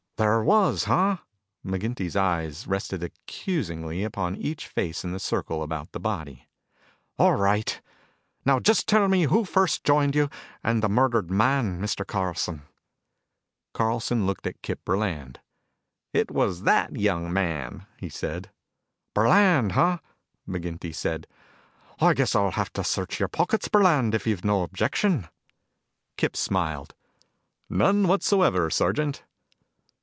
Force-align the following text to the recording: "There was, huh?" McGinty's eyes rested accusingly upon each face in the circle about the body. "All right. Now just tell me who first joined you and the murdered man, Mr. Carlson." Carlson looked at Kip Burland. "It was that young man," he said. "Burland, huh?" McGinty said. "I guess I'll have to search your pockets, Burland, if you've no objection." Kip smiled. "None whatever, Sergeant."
"There 0.17 0.43
was, 0.43 0.83
huh?" 0.83 1.17
McGinty's 1.65 2.15
eyes 2.15 2.67
rested 2.67 3.01
accusingly 3.01 4.03
upon 4.03 4.35
each 4.35 4.67
face 4.67 5.03
in 5.03 5.13
the 5.13 5.19
circle 5.19 5.63
about 5.63 5.93
the 5.93 5.99
body. 5.99 6.47
"All 7.17 7.33
right. 7.33 7.81
Now 8.45 8.59
just 8.59 8.85
tell 8.87 9.07
me 9.07 9.23
who 9.23 9.45
first 9.45 9.83
joined 9.83 10.13
you 10.13 10.29
and 10.63 10.83
the 10.83 10.89
murdered 10.89 11.31
man, 11.31 11.81
Mr. 11.81 12.05
Carlson." 12.05 12.61
Carlson 13.73 14.27
looked 14.27 14.45
at 14.45 14.61
Kip 14.61 14.85
Burland. 14.85 15.37
"It 16.13 16.29
was 16.29 16.61
that 16.65 16.95
young 16.95 17.33
man," 17.33 17.87
he 17.97 18.07
said. 18.09 18.51
"Burland, 19.15 19.71
huh?" 19.71 19.97
McGinty 20.47 20.93
said. 20.93 21.25
"I 21.99 22.13
guess 22.13 22.35
I'll 22.35 22.51
have 22.51 22.71
to 22.73 22.83
search 22.83 23.19
your 23.19 23.27
pockets, 23.27 23.67
Burland, 23.69 24.13
if 24.13 24.27
you've 24.27 24.45
no 24.45 24.61
objection." 24.61 25.29
Kip 26.15 26.37
smiled. 26.37 26.93
"None 27.71 28.07
whatever, 28.07 28.69
Sergeant." 28.69 29.23